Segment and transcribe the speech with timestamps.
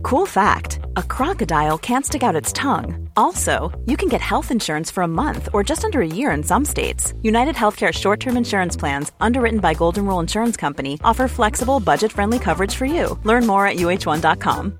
[0.00, 3.08] Cool fact a crocodile can't stick out its tongue.
[3.16, 6.42] Also, you can get health insurance for a month or just under a year in
[6.42, 7.12] some states.
[7.22, 12.10] United Healthcare short term insurance plans, underwritten by Golden Rule Insurance Company, offer flexible, budget
[12.10, 13.18] friendly coverage for you.
[13.24, 14.78] Learn more at uh1.com.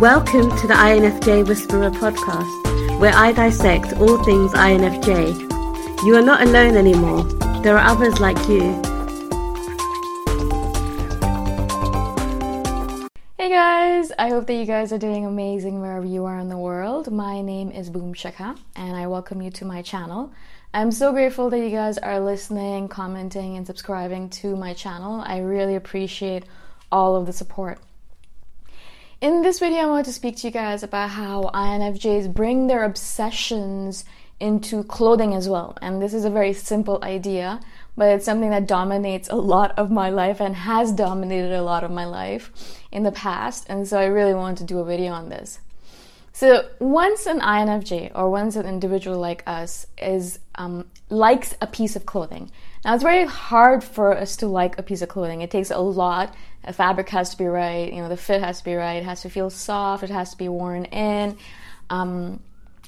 [0.00, 6.04] Welcome to the INFJ Whisperer podcast, where I dissect all things INFJ.
[6.04, 7.24] You are not alone anymore,
[7.62, 8.80] there are others like you.
[13.48, 16.58] Hey guys, I hope that you guys are doing amazing wherever you are in the
[16.58, 17.10] world.
[17.10, 20.34] My name is Boom Shikha and I welcome you to my channel.
[20.74, 25.22] I'm so grateful that you guys are listening, commenting, and subscribing to my channel.
[25.22, 26.44] I really appreciate
[26.92, 27.78] all of the support.
[29.22, 32.84] In this video, I want to speak to you guys about how INFJs bring their
[32.84, 34.04] obsessions
[34.40, 35.76] into clothing as well.
[35.82, 37.60] And this is a very simple idea,
[37.96, 41.84] but it's something that dominates a lot of my life and has dominated a lot
[41.84, 43.66] of my life in the past.
[43.68, 45.60] And so I really wanted to do a video on this.
[46.32, 51.96] So once an INFJ or once an individual like us is um, likes a piece
[51.96, 52.52] of clothing.
[52.84, 55.40] Now it's very hard for us to like a piece of clothing.
[55.40, 56.32] It takes a lot.
[56.64, 57.92] The fabric has to be right.
[57.92, 58.98] You know, the fit has to be right.
[58.98, 60.04] It has to feel soft.
[60.04, 61.36] It has to be worn in.
[61.90, 62.40] Um,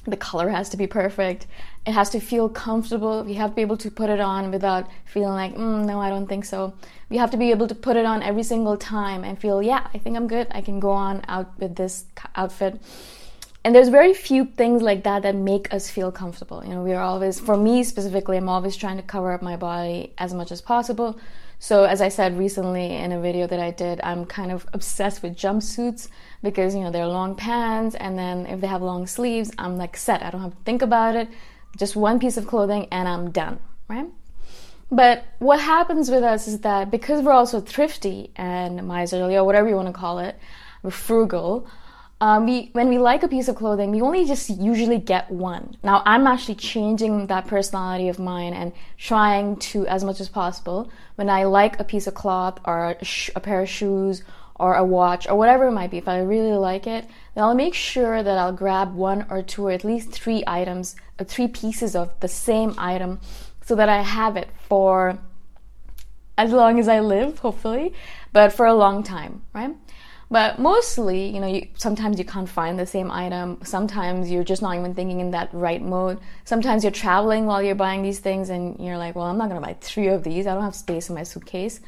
[0.05, 1.45] the color has to be perfect.
[1.85, 3.23] It has to feel comfortable.
[3.23, 6.09] We have to be able to put it on without feeling like, mm, no, I
[6.09, 6.73] don't think so.
[7.09, 9.87] We have to be able to put it on every single time and feel, yeah,
[9.93, 10.47] I think I'm good.
[10.51, 12.05] I can go on out with this
[12.35, 12.81] outfit.
[13.63, 16.63] And there's very few things like that that make us feel comfortable.
[16.65, 19.55] You know, we are always, for me specifically, I'm always trying to cover up my
[19.55, 21.19] body as much as possible.
[21.63, 25.21] So, as I said recently in a video that I did, I'm kind of obsessed
[25.21, 26.07] with jumpsuits
[26.41, 29.95] because, you know, they're long pants and then if they have long sleeves, I'm like
[29.95, 30.23] set.
[30.23, 31.29] I don't have to think about it.
[31.77, 34.07] Just one piece of clothing and I'm done, right?
[34.91, 39.69] But what happens with us is that because we're also thrifty and miserly or whatever
[39.69, 40.39] you want to call it,
[40.81, 41.67] we're frugal,
[42.21, 45.75] um, we when we like a piece of clothing, we only just usually get one.
[45.83, 50.91] Now, I'm actually changing that personality of mine and trying to, as much as possible,
[51.15, 54.21] when I like a piece of cloth or a, sh- a pair of shoes
[54.55, 57.55] or a watch or whatever it might be, if I really like it, then I'll
[57.55, 61.47] make sure that I'll grab one or two or at least three items, uh, three
[61.47, 63.19] pieces of the same item,
[63.65, 65.17] so that I have it for
[66.37, 67.93] as long as I live, hopefully,
[68.31, 69.75] but for a long time, right?
[70.31, 73.59] But mostly, you know, you, sometimes you can't find the same item.
[73.65, 76.19] Sometimes you're just not even thinking in that right mode.
[76.45, 79.61] Sometimes you're traveling while you're buying these things and you're like, well, I'm not going
[79.61, 80.47] to buy three of these.
[80.47, 81.81] I don't have space in my suitcase.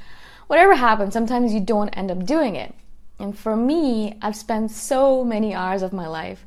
[0.48, 2.76] Whatever happens, sometimes you don't end up doing it.
[3.18, 6.46] And for me, I've spent so many hours of my life,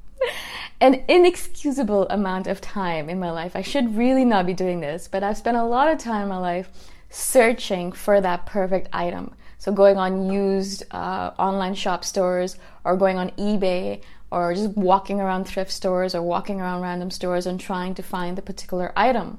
[0.82, 3.56] an inexcusable amount of time in my life.
[3.56, 6.28] I should really not be doing this, but I've spent a lot of time in
[6.28, 6.68] my life
[7.08, 13.18] searching for that perfect item so going on used uh, online shop stores or going
[13.18, 14.00] on eBay
[14.30, 18.36] or just walking around thrift stores or walking around random stores and trying to find
[18.36, 19.38] the particular item.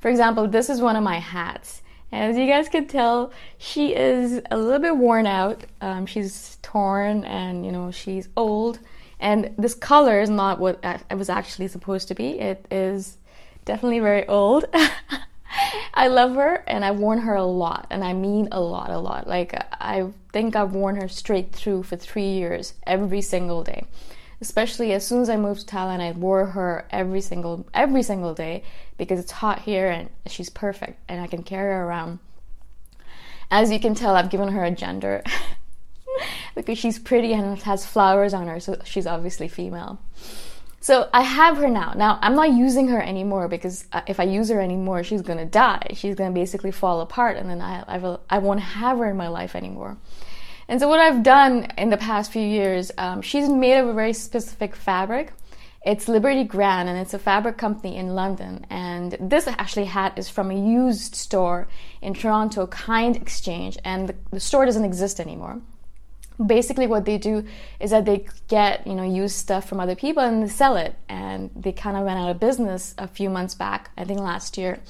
[0.00, 1.82] For example, this is one of my hats.
[2.12, 5.64] As you guys can tell, she is a little bit worn out.
[5.80, 8.80] Um, she's torn and, you know, she's old.
[9.20, 12.40] And this color is not what it was actually supposed to be.
[12.40, 13.18] It is
[13.64, 14.64] definitely very old.
[15.92, 18.98] I love her and I've worn her a lot, and I mean a lot, a
[18.98, 19.26] lot.
[19.26, 23.84] Like, I think I've worn her straight through for three years, every single day.
[24.40, 28.32] Especially as soon as I moved to Thailand, I wore her every single every single
[28.32, 28.62] day
[28.96, 32.20] because it's hot here and she's perfect and I can carry her around.
[33.50, 35.22] As you can tell, I've given her a gender
[36.54, 40.00] because she's pretty and has flowers on her, so she's obviously female.
[40.82, 41.92] So I have her now.
[41.94, 45.44] Now I'm not using her anymore because uh, if I use her anymore, she's gonna
[45.44, 45.88] die.
[45.94, 49.16] She's gonna basically fall apart, and then I I, will, I won't have her in
[49.16, 49.98] my life anymore.
[50.68, 53.92] And so what I've done in the past few years, um, she's made of a
[53.92, 55.32] very specific fabric.
[55.84, 58.66] It's Liberty Grand, and it's a fabric company in London.
[58.70, 61.68] And this actually hat is from a used store
[62.00, 65.60] in Toronto, Kind Exchange, and the, the store doesn't exist anymore
[66.44, 67.44] basically what they do
[67.78, 70.94] is that they get you know used stuff from other people and they sell it.
[71.08, 74.56] And they kind of went out of business a few months back i think last
[74.56, 74.80] year.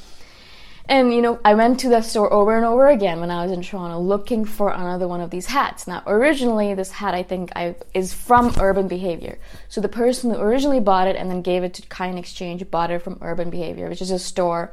[0.86, 3.52] And you know i went to that store over and over again when i was
[3.52, 5.86] in toronto looking for another one of these hats.
[5.86, 9.38] Now originally this hat i think I, is from urban behavior.
[9.68, 12.90] So the person who originally bought it and then gave it to kind exchange bought
[12.90, 14.72] it from urban behavior which is a store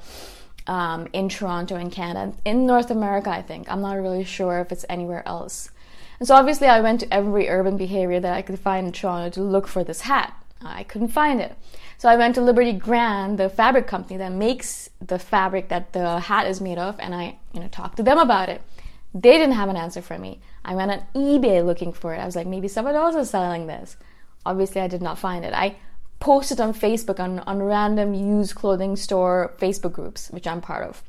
[0.68, 3.71] um, in toronto in canada in north america i think.
[3.71, 5.69] I'm not really sure if it's anywhere else
[6.19, 9.30] and so obviously I went to every urban behavior that I could find in Toronto
[9.31, 10.34] to look for this hat.
[10.62, 11.56] I couldn't find it.
[11.98, 16.19] So I went to Liberty Grand, the fabric company that makes the fabric that the
[16.19, 18.62] hat is made of, and I, you know, talked to them about it.
[19.14, 20.40] They didn't have an answer for me.
[20.64, 22.19] I went on eBay looking for it.
[22.19, 23.98] I was like, maybe someone else is selling this.
[24.46, 25.54] Obviously, I did not find it.
[25.54, 25.78] I
[26.19, 31.04] posted on Facebook on, on random used clothing store Facebook groups, which I'm part of.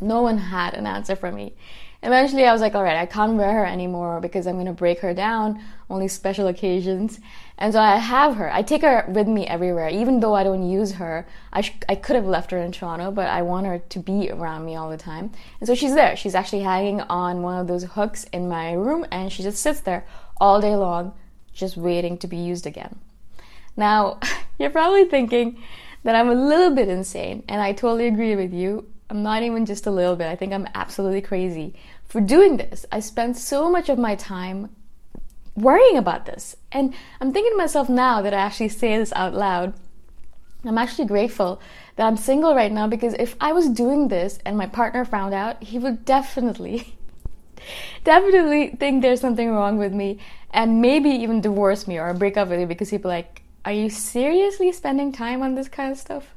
[0.00, 1.54] No one had an answer for me.
[2.00, 4.72] Eventually, I was like, all right, I can't wear her anymore because I'm going to
[4.72, 5.60] break her down,
[5.90, 7.18] only special occasions.
[7.58, 8.52] And so I have her.
[8.52, 9.88] I take her with me everywhere.
[9.88, 13.10] Even though I don't use her, I, sh- I could have left her in Toronto,
[13.10, 15.32] but I want her to be around me all the time.
[15.58, 16.14] And so she's there.
[16.14, 19.80] She's actually hanging on one of those hooks in my room, and she just sits
[19.80, 20.06] there
[20.40, 21.14] all day long,
[21.52, 23.00] just waiting to be used again.
[23.76, 24.20] Now,
[24.58, 25.60] you're probably thinking
[26.04, 28.86] that I'm a little bit insane, and I totally agree with you.
[29.10, 30.26] I'm not even just a little bit.
[30.26, 31.74] I think I'm absolutely crazy
[32.04, 32.84] for doing this.
[32.92, 34.74] I spend so much of my time
[35.54, 36.56] worrying about this.
[36.70, 39.74] And I'm thinking to myself now that I actually say this out loud.
[40.64, 41.60] I'm actually grateful
[41.96, 45.32] that I'm single right now because if I was doing this and my partner found
[45.32, 46.96] out, he would definitely,
[48.04, 50.18] definitely think there's something wrong with me
[50.50, 53.72] and maybe even divorce me or break up with me because he'd be like, Are
[53.72, 56.34] you seriously spending time on this kind of stuff?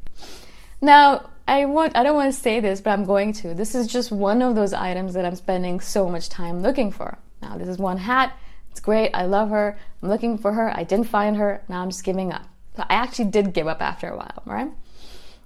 [0.82, 3.54] Now, I want I don't want to say this, but I'm going to.
[3.54, 7.18] This is just one of those items that I'm spending so much time looking for.
[7.42, 8.38] Now, this is one hat.
[8.70, 9.12] It's great.
[9.14, 9.78] I love her.
[10.02, 10.72] I'm looking for her.
[10.74, 11.62] I didn't find her.
[11.68, 12.48] Now I'm just giving up.
[12.78, 14.72] So I actually did give up after a while, right?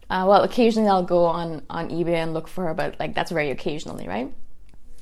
[0.07, 3.31] Uh, well, occasionally I'll go on on eBay and look for her, but like that's
[3.31, 4.31] very occasionally, right?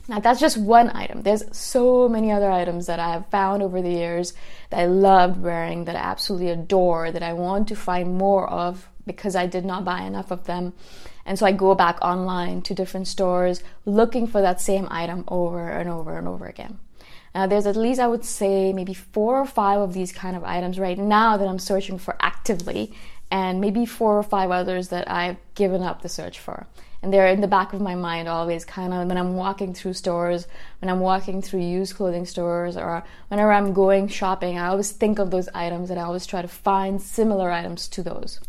[0.08, 1.24] Now that's just one item.
[1.24, 4.34] There's so many other items that I have found over the years
[4.70, 8.88] that I loved wearing, that I absolutely adore, that I want to find more of
[9.06, 10.74] because I did not buy enough of them.
[11.26, 15.70] And so I go back online to different stores looking for that same item over
[15.70, 16.80] and over and over again.
[17.34, 20.44] Now, there's at least, I would say, maybe four or five of these kind of
[20.44, 22.94] items right now that I'm searching for actively.
[23.34, 26.68] and maybe four or five others that I've given up the search for.
[27.02, 29.94] And they're in the back of my mind always, kind of when I'm walking through
[29.94, 30.48] stores,
[30.80, 35.18] when I'm walking through used clothing stores, or whenever I'm going shopping, I always think
[35.18, 38.40] of those items and I always try to find similar items to those.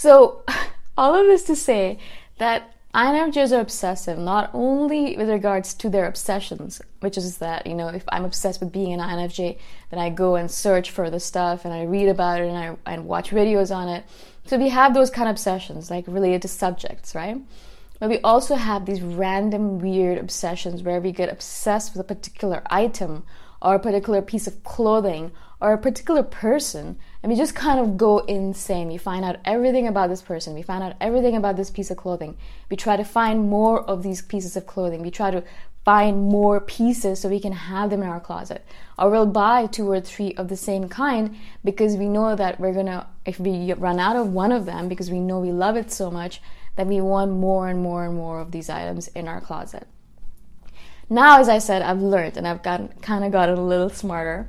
[0.00, 0.44] So,
[0.96, 1.98] all of this to say
[2.38, 7.74] that INFJs are obsessive, not only with regards to their obsessions, which is that, you
[7.74, 9.58] know, if I'm obsessed with being an INFJ,
[9.90, 12.76] then I go and search for the stuff and I read about it and I
[12.90, 14.04] and watch videos on it.
[14.46, 17.36] So we have those kind of obsessions, like related to subjects, right?
[17.98, 22.62] But we also have these random weird obsessions where we get obsessed with a particular
[22.70, 23.24] item
[23.60, 27.96] or a particular piece of clothing or a particular person and we just kind of
[27.98, 28.88] go insane.
[28.88, 30.54] We find out everything about this person.
[30.54, 32.36] We find out everything about this piece of clothing.
[32.70, 35.02] We try to find more of these pieces of clothing.
[35.02, 35.44] We try to
[35.84, 38.64] find more pieces so we can have them in our closet.
[38.98, 42.74] Or we'll buy two or three of the same kind because we know that we're
[42.74, 45.90] gonna, if we run out of one of them because we know we love it
[45.90, 46.40] so much,
[46.76, 49.86] that we want more and more and more of these items in our closet.
[51.08, 54.48] Now, as I said, I've learned and I've gotten kind of gotten a little smarter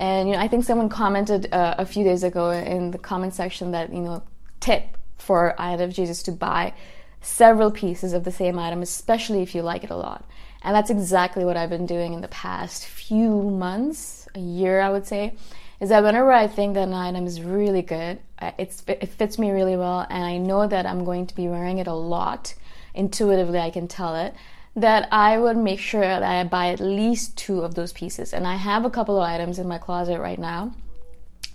[0.00, 3.34] and you know, I think someone commented uh, a few days ago in the comment
[3.34, 4.22] section that you know,
[4.58, 6.72] tip for INFJs is to buy
[7.20, 10.24] several pieces of the same item, especially if you like it a lot.
[10.62, 14.88] And that's exactly what I've been doing in the past few months, a year, I
[14.88, 15.34] would say.
[15.80, 19.76] Is that whenever I think that an item is really good, it fits me really
[19.76, 22.54] well, and I know that I'm going to be wearing it a lot.
[22.94, 24.34] Intuitively, I can tell it
[24.76, 28.32] that I would make sure that I buy at least two of those pieces.
[28.32, 30.74] And I have a couple of items in my closet right now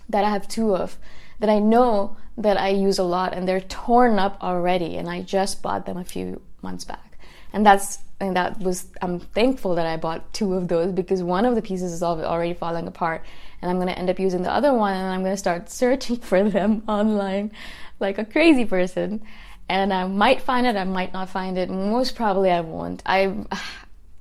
[0.08, 0.96] that I have two of
[1.38, 5.22] that I know that I use a lot and they're torn up already and I
[5.22, 7.18] just bought them a few months back.
[7.52, 11.44] And that's and that was I'm thankful that I bought two of those because one
[11.44, 13.24] of the pieces is already falling apart
[13.60, 15.70] and I'm going to end up using the other one and I'm going to start
[15.70, 17.52] searching for them online
[18.00, 19.22] like a crazy person
[19.68, 21.70] and I might find it, I might not find it.
[21.70, 23.02] Most probably I won't.
[23.06, 23.34] I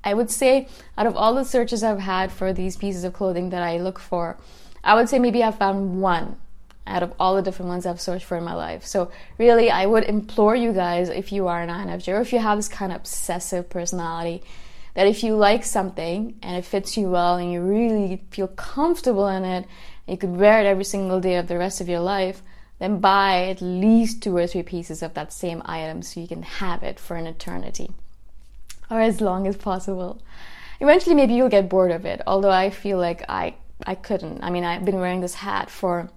[0.04, 3.50] I would say out of all the searches I've had for these pieces of clothing
[3.50, 4.38] that I look for,
[4.84, 6.38] I would say maybe I've found one
[6.88, 8.86] out of all the different ones I've searched for in my life.
[8.86, 12.40] So really, I would implore you guys, if you are an INFJ or if you
[12.40, 14.44] have this kind of obsessive personality,
[14.94, 19.28] that if you like something and it fits you well and you really feel comfortable
[19.28, 19.66] in it,
[20.08, 22.44] you could wear it every single day of the rest of your life,
[22.80, 26.44] then buy at least two or three pieces of that same item so you can
[26.44, 27.90] have it for an eternity
[28.90, 30.22] or as long as possible.
[30.80, 33.56] Eventually, maybe you'll get bored of it, although I feel like I,
[33.86, 34.44] I couldn't.
[34.44, 36.10] I mean, I've been wearing this hat for,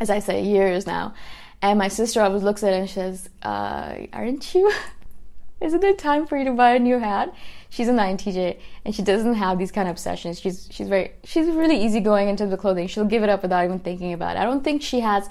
[0.00, 1.14] as I say, years now.
[1.62, 4.72] And my sister always looks at it and says, uh, Aren't you?
[5.60, 7.34] Isn't it time for you to buy a new hat?
[7.68, 10.38] She's a INTJ and she doesn't have these kind of obsessions.
[10.38, 12.86] She's she's very she's really easygoing in terms of clothing.
[12.86, 14.38] She'll give it up without even thinking about it.
[14.38, 15.28] I don't think she has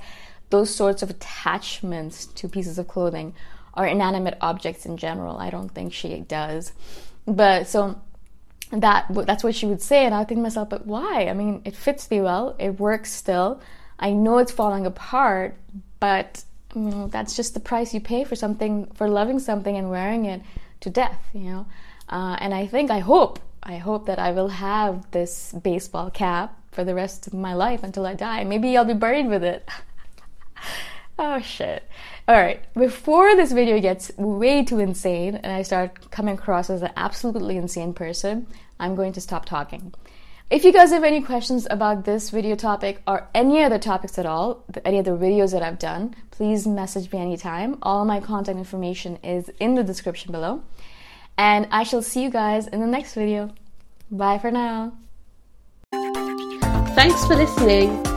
[0.49, 3.33] those sorts of attachments to pieces of clothing
[3.75, 5.37] or inanimate objects in general.
[5.37, 6.73] I don't think she does.
[7.25, 8.01] But so
[8.71, 11.27] that that's what she would say, and I think myself, but why?
[11.27, 12.55] I mean, it fits me well.
[12.59, 13.61] It works still.
[13.99, 15.57] I know it's falling apart,
[15.99, 16.43] but
[16.75, 20.25] you know, that's just the price you pay for something, for loving something and wearing
[20.25, 20.41] it
[20.81, 21.19] to death.
[21.33, 21.65] You know,
[22.09, 26.57] uh, and I think, I hope, I hope that I will have this baseball cap
[26.71, 28.43] for the rest of my life until I die.
[28.43, 29.67] Maybe I'll be buried with it.
[31.19, 31.83] oh shit.
[32.29, 36.91] Alright, before this video gets way too insane and I start coming across as an
[36.97, 38.47] absolutely insane person,
[38.79, 39.93] I'm going to stop talking.
[40.49, 44.25] If you guys have any questions about this video topic or any other topics at
[44.25, 47.77] all, any other videos that I've done, please message me anytime.
[47.81, 50.63] All my contact information is in the description below.
[51.37, 53.53] And I shall see you guys in the next video.
[54.09, 54.93] Bye for now.
[55.91, 58.16] Thanks for listening.